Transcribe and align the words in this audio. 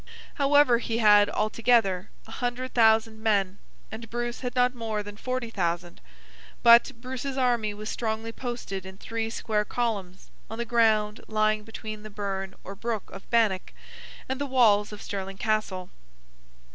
However, 0.33 0.79
he 0.79 0.97
had, 0.97 1.29
altogether, 1.29 2.09
a 2.25 2.31
hundred 2.31 2.73
thousand 2.73 3.21
men, 3.21 3.59
and 3.91 4.09
Bruce 4.09 4.39
had 4.39 4.55
not 4.55 4.73
more 4.73 5.03
than 5.03 5.15
forty 5.15 5.51
thousand; 5.51 6.01
but, 6.63 6.91
Bruce's 6.99 7.37
army 7.37 7.71
was 7.75 7.87
strongly 7.87 8.31
posted 8.31 8.83
in 8.83 8.97
three 8.97 9.29
square 9.29 9.63
columns, 9.63 10.31
on 10.49 10.57
the 10.57 10.65
ground 10.65 11.21
lying 11.27 11.63
between 11.63 12.01
the 12.01 12.09
Burn 12.09 12.55
or 12.63 12.73
Brook 12.73 13.11
of 13.11 13.29
Bannock 13.29 13.73
and 14.27 14.41
the 14.41 14.47
walls 14.47 14.91
of 14.91 15.03
Stirling 15.03 15.37
Castle. 15.37 15.91